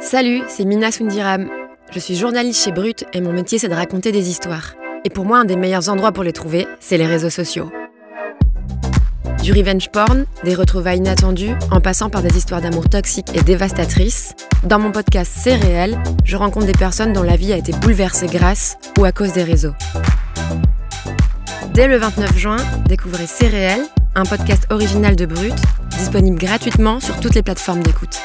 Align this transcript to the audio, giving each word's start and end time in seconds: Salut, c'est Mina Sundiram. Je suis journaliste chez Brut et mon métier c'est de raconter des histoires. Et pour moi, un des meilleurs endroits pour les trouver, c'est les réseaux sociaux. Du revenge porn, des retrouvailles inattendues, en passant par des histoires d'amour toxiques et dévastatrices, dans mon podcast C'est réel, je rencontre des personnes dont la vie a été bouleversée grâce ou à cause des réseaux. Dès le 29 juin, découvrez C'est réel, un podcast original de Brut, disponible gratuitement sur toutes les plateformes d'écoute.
Salut, 0.00 0.42
c'est 0.48 0.64
Mina 0.64 0.90
Sundiram. 0.90 1.50
Je 1.92 1.98
suis 1.98 2.16
journaliste 2.16 2.64
chez 2.64 2.72
Brut 2.72 3.04
et 3.12 3.20
mon 3.20 3.34
métier 3.34 3.58
c'est 3.58 3.68
de 3.68 3.74
raconter 3.74 4.12
des 4.12 4.30
histoires. 4.30 4.72
Et 5.04 5.10
pour 5.10 5.26
moi, 5.26 5.40
un 5.40 5.44
des 5.44 5.56
meilleurs 5.56 5.90
endroits 5.90 6.10
pour 6.10 6.24
les 6.24 6.32
trouver, 6.32 6.66
c'est 6.80 6.96
les 6.96 7.06
réseaux 7.06 7.28
sociaux. 7.28 7.70
Du 9.42 9.52
revenge 9.52 9.90
porn, 9.90 10.24
des 10.42 10.54
retrouvailles 10.54 10.98
inattendues, 10.98 11.52
en 11.70 11.82
passant 11.82 12.08
par 12.08 12.22
des 12.22 12.34
histoires 12.34 12.62
d'amour 12.62 12.88
toxiques 12.88 13.28
et 13.34 13.42
dévastatrices, 13.42 14.34
dans 14.64 14.78
mon 14.78 14.90
podcast 14.90 15.32
C'est 15.36 15.54
réel, 15.54 15.98
je 16.24 16.36
rencontre 16.36 16.66
des 16.66 16.72
personnes 16.72 17.12
dont 17.12 17.22
la 17.22 17.36
vie 17.36 17.52
a 17.52 17.58
été 17.58 17.72
bouleversée 17.72 18.26
grâce 18.26 18.78
ou 18.98 19.04
à 19.04 19.12
cause 19.12 19.34
des 19.34 19.44
réseaux. 19.44 19.74
Dès 21.74 21.88
le 21.88 21.98
29 21.98 22.38
juin, 22.38 22.56
découvrez 22.86 23.26
C'est 23.26 23.48
réel, 23.48 23.80
un 24.14 24.24
podcast 24.24 24.66
original 24.70 25.14
de 25.14 25.26
Brut, 25.26 25.54
disponible 25.98 26.38
gratuitement 26.38 27.00
sur 27.00 27.20
toutes 27.20 27.34
les 27.34 27.42
plateformes 27.42 27.82
d'écoute. 27.82 28.18